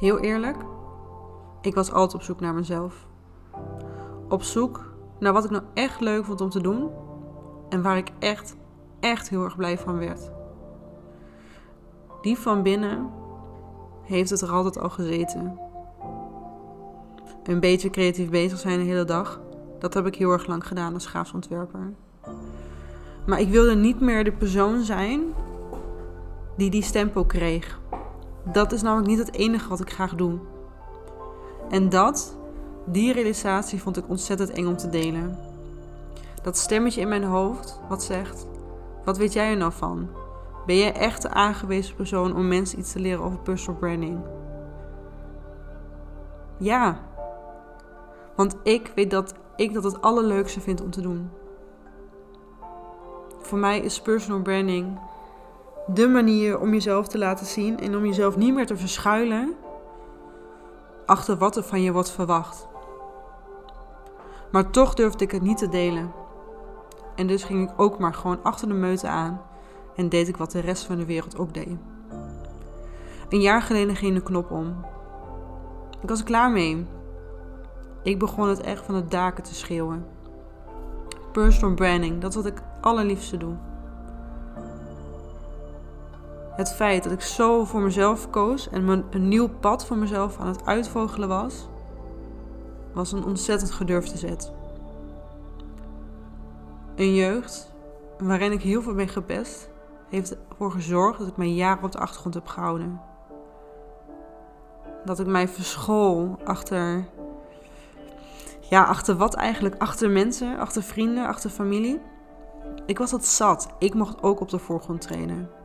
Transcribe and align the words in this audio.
Heel 0.00 0.18
eerlijk, 0.18 0.56
ik 1.60 1.74
was 1.74 1.92
altijd 1.92 2.14
op 2.14 2.22
zoek 2.22 2.40
naar 2.40 2.54
mezelf. 2.54 3.06
Op 4.28 4.42
zoek 4.42 4.92
naar 5.18 5.32
wat 5.32 5.44
ik 5.44 5.50
nou 5.50 5.62
echt 5.74 6.00
leuk 6.00 6.24
vond 6.24 6.40
om 6.40 6.50
te 6.50 6.60
doen 6.60 6.90
en 7.68 7.82
waar 7.82 7.96
ik 7.96 8.10
echt, 8.18 8.56
echt 9.00 9.28
heel 9.28 9.44
erg 9.44 9.56
blij 9.56 9.78
van 9.78 9.98
werd. 9.98 10.30
Die 12.22 12.38
van 12.38 12.62
binnen 12.62 13.10
heeft 14.02 14.30
het 14.30 14.40
er 14.40 14.50
altijd 14.50 14.78
al 14.78 14.90
gezeten. 14.90 15.58
Een 17.42 17.60
beetje 17.60 17.90
creatief 17.90 18.30
bezig 18.30 18.58
zijn 18.58 18.78
de 18.78 18.84
hele 18.84 19.04
dag, 19.04 19.40
dat 19.78 19.94
heb 19.94 20.06
ik 20.06 20.14
heel 20.14 20.30
erg 20.30 20.46
lang 20.46 20.66
gedaan 20.66 20.94
als 20.94 21.02
schaafsontwerper. 21.02 21.92
Maar 23.26 23.40
ik 23.40 23.48
wilde 23.48 23.74
niet 23.74 24.00
meer 24.00 24.24
de 24.24 24.32
persoon 24.32 24.82
zijn 24.82 25.20
die 26.56 26.70
die 26.70 26.82
stempel 26.82 27.24
kreeg. 27.24 27.80
Dat 28.42 28.72
is 28.72 28.82
namelijk 28.82 29.08
niet 29.08 29.18
het 29.18 29.34
enige 29.34 29.68
wat 29.68 29.80
ik 29.80 29.92
graag 29.92 30.14
doe. 30.14 30.38
En 31.70 31.88
dat, 31.88 32.36
die 32.86 33.12
realisatie 33.12 33.82
vond 33.82 33.96
ik 33.96 34.08
ontzettend 34.08 34.50
eng 34.50 34.66
om 34.66 34.76
te 34.76 34.88
delen. 34.88 35.38
Dat 36.42 36.56
stemmetje 36.56 37.00
in 37.00 37.08
mijn 37.08 37.24
hoofd 37.24 37.80
wat 37.88 38.02
zegt: 38.02 38.46
Wat 39.04 39.18
weet 39.18 39.32
jij 39.32 39.50
er 39.50 39.56
nou 39.56 39.72
van? 39.72 40.08
Ben 40.66 40.76
jij 40.76 40.92
echt 40.92 41.22
de 41.22 41.30
aangewezen 41.30 41.96
persoon 41.96 42.36
om 42.36 42.48
mensen 42.48 42.78
iets 42.78 42.92
te 42.92 42.98
leren 42.98 43.24
over 43.24 43.38
personal 43.38 43.80
branding? 43.80 44.18
Ja. 46.56 46.98
Want 48.36 48.56
ik 48.62 48.92
weet 48.94 49.10
dat 49.10 49.34
ik 49.56 49.74
dat 49.74 49.84
het 49.84 50.02
allerleukste 50.02 50.60
vind 50.60 50.80
om 50.80 50.90
te 50.90 51.00
doen. 51.00 51.30
Voor 53.38 53.58
mij 53.58 53.80
is 53.80 54.00
personal 54.00 54.42
branding 54.42 54.98
de 55.94 56.08
manier 56.08 56.60
om 56.60 56.72
jezelf 56.72 57.08
te 57.08 57.18
laten 57.18 57.46
zien 57.46 57.78
en 57.78 57.96
om 57.96 58.06
jezelf 58.06 58.36
niet 58.36 58.54
meer 58.54 58.66
te 58.66 58.76
verschuilen 58.76 59.54
achter 61.06 61.36
wat 61.36 61.56
er 61.56 61.62
van 61.62 61.82
je 61.82 61.92
wordt 61.92 62.10
verwacht. 62.10 62.68
Maar 64.52 64.70
toch 64.70 64.94
durfde 64.94 65.24
ik 65.24 65.30
het 65.30 65.42
niet 65.42 65.58
te 65.58 65.68
delen. 65.68 66.12
En 67.14 67.26
dus 67.26 67.44
ging 67.44 67.70
ik 67.70 67.80
ook 67.80 67.98
maar 67.98 68.14
gewoon 68.14 68.42
achter 68.42 68.68
de 68.68 68.74
meute 68.74 69.08
aan 69.08 69.40
en 69.96 70.08
deed 70.08 70.28
ik 70.28 70.36
wat 70.36 70.50
de 70.50 70.60
rest 70.60 70.84
van 70.84 70.96
de 70.96 71.04
wereld 71.04 71.38
ook 71.38 71.54
deed. 71.54 71.76
Een 73.28 73.40
jaar 73.40 73.62
geleden 73.62 73.96
ging 73.96 74.14
de 74.14 74.22
knop 74.22 74.50
om. 74.50 74.84
Ik 76.00 76.08
was 76.08 76.18
er 76.18 76.24
klaar 76.24 76.50
mee. 76.50 76.86
Ik 78.02 78.18
begon 78.18 78.48
het 78.48 78.60
echt 78.60 78.84
van 78.84 78.94
de 78.94 79.06
daken 79.06 79.42
te 79.42 79.54
schreeuwen. 79.54 80.06
Personal 81.32 81.74
branding, 81.74 82.20
dat 82.20 82.34
wat 82.34 82.46
ik 82.46 82.62
allerliefste 82.80 83.36
doe. 83.36 83.54
Het 86.60 86.72
feit 86.72 87.02
dat 87.02 87.12
ik 87.12 87.20
zo 87.20 87.64
voor 87.64 87.80
mezelf 87.80 88.30
koos 88.30 88.68
en 88.68 89.04
een 89.10 89.28
nieuw 89.28 89.48
pad 89.48 89.86
voor 89.86 89.96
mezelf 89.96 90.38
aan 90.38 90.46
het 90.46 90.66
uitvogelen 90.66 91.28
was, 91.28 91.68
was 92.92 93.12
een 93.12 93.24
ontzettend 93.24 93.70
gedurfde 93.70 94.18
zet. 94.18 94.52
Een 96.96 97.14
jeugd 97.14 97.72
waarin 98.18 98.52
ik 98.52 98.62
heel 98.62 98.82
veel 98.82 98.94
ben 98.94 99.08
gepest, 99.08 99.68
heeft 100.08 100.36
ervoor 100.48 100.70
gezorgd 100.72 101.18
dat 101.18 101.28
ik 101.28 101.36
mijn 101.36 101.54
jaren 101.54 101.84
op 101.84 101.92
de 101.92 101.98
achtergrond 101.98 102.34
heb 102.34 102.46
gehouden. 102.46 103.00
Dat 105.04 105.20
ik 105.20 105.26
mij 105.26 105.48
verschool 105.48 106.38
achter. 106.44 107.04
Ja, 108.60 108.84
achter 108.84 109.16
wat 109.16 109.34
eigenlijk? 109.34 109.74
Achter 109.78 110.10
mensen, 110.10 110.58
achter 110.58 110.82
vrienden, 110.82 111.26
achter 111.26 111.50
familie. 111.50 112.00
Ik 112.86 112.98
was 112.98 113.10
het 113.10 113.26
zat. 113.26 113.68
Ik 113.78 113.94
mocht 113.94 114.22
ook 114.22 114.40
op 114.40 114.48
de 114.48 114.58
voorgrond 114.58 115.00
trainen. 115.00 115.59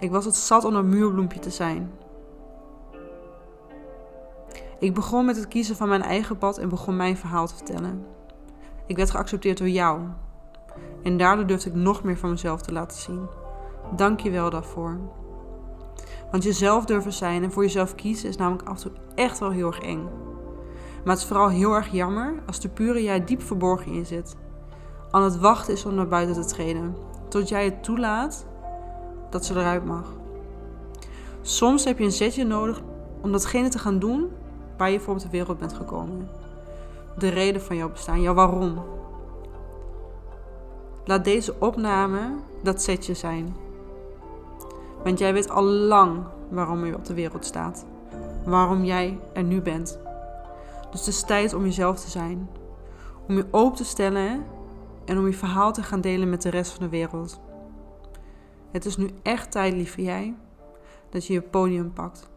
Ik 0.00 0.10
was 0.10 0.24
het 0.24 0.34
zat 0.36 0.64
om 0.64 0.74
een 0.74 0.88
muurbloempje 0.88 1.38
te 1.38 1.50
zijn. 1.50 1.92
Ik 4.78 4.94
begon 4.94 5.24
met 5.24 5.36
het 5.36 5.48
kiezen 5.48 5.76
van 5.76 5.88
mijn 5.88 6.02
eigen 6.02 6.38
pad 6.38 6.58
en 6.58 6.68
begon 6.68 6.96
mijn 6.96 7.16
verhaal 7.16 7.46
te 7.46 7.54
vertellen. 7.54 8.06
Ik 8.86 8.96
werd 8.96 9.10
geaccepteerd 9.10 9.58
door 9.58 9.68
jou. 9.68 10.00
En 11.02 11.16
daardoor 11.16 11.46
durfde 11.46 11.68
ik 11.68 11.74
nog 11.74 12.02
meer 12.02 12.18
van 12.18 12.30
mezelf 12.30 12.60
te 12.60 12.72
laten 12.72 12.98
zien. 12.98 13.26
Dank 13.96 14.20
je 14.20 14.30
wel 14.30 14.50
daarvoor. 14.50 14.98
Want 16.30 16.42
jezelf 16.42 16.84
durven 16.84 17.12
zijn 17.12 17.42
en 17.42 17.52
voor 17.52 17.62
jezelf 17.62 17.94
kiezen 17.94 18.28
is 18.28 18.36
namelijk 18.36 18.68
af 18.68 18.76
en 18.76 18.82
toe 18.82 18.92
echt 19.14 19.38
wel 19.38 19.50
heel 19.50 19.66
erg 19.66 19.80
eng. 19.80 20.08
Maar 21.04 21.12
het 21.14 21.18
is 21.18 21.24
vooral 21.24 21.48
heel 21.48 21.74
erg 21.74 21.92
jammer 21.92 22.42
als 22.46 22.60
de 22.60 22.68
pure 22.68 23.02
jij 23.02 23.24
diep 23.24 23.42
verborgen 23.42 23.92
in 23.92 24.06
zit. 24.06 24.36
Aan 25.10 25.22
het 25.22 25.38
wachten 25.38 25.74
is 25.74 25.84
om 25.84 25.94
naar 25.94 26.08
buiten 26.08 26.42
te 26.42 26.48
treden. 26.48 26.96
Tot 27.28 27.48
jij 27.48 27.64
het 27.64 27.82
toelaat 27.82 28.46
dat 29.30 29.44
ze 29.44 29.54
eruit 29.54 29.84
mag. 29.84 30.12
Soms 31.42 31.84
heb 31.84 31.98
je 31.98 32.04
een 32.04 32.12
zetje 32.12 32.44
nodig 32.44 32.80
om 33.20 33.32
datgene 33.32 33.68
te 33.68 33.78
gaan 33.78 33.98
doen 33.98 34.28
waar 34.76 34.90
je 34.90 35.00
voor 35.00 35.14
op 35.14 35.20
de 35.20 35.30
wereld 35.30 35.58
bent 35.58 35.72
gekomen. 35.72 36.28
De 37.18 37.28
reden 37.28 37.62
van 37.62 37.76
jouw 37.76 37.90
bestaan, 37.90 38.20
jouw 38.20 38.34
waarom. 38.34 38.84
Laat 41.04 41.24
deze 41.24 41.54
opname 41.58 42.20
dat 42.62 42.82
zetje 42.82 43.14
zijn. 43.14 43.56
Want 45.04 45.18
jij 45.18 45.32
weet 45.32 45.50
al 45.50 45.62
lang 45.64 46.22
waarom 46.48 46.84
je 46.84 46.94
op 46.94 47.04
de 47.04 47.14
wereld 47.14 47.44
staat. 47.44 47.86
Waarom 48.44 48.84
jij 48.84 49.18
er 49.32 49.42
nu 49.42 49.60
bent. 49.60 49.98
Dus 50.90 51.00
het 51.00 51.08
is 51.08 51.22
tijd 51.22 51.54
om 51.54 51.64
jezelf 51.64 52.00
te 52.00 52.10
zijn. 52.10 52.48
Om 53.28 53.36
je 53.36 53.46
open 53.50 53.76
te 53.76 53.84
stellen 53.84 54.44
en 55.04 55.18
om 55.18 55.26
je 55.26 55.32
verhaal 55.32 55.72
te 55.72 55.82
gaan 55.82 56.00
delen 56.00 56.30
met 56.30 56.42
de 56.42 56.50
rest 56.50 56.72
van 56.72 56.82
de 56.82 56.88
wereld. 56.88 57.40
Het 58.70 58.84
is 58.84 58.96
nu 58.96 59.10
echt 59.22 59.50
tijd, 59.50 59.74
lieve 59.74 60.02
jij, 60.02 60.34
dat 61.08 61.26
je 61.26 61.32
je 61.32 61.42
podium 61.42 61.92
pakt. 61.92 62.28